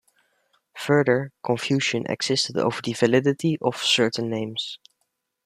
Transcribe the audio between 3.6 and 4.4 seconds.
of certain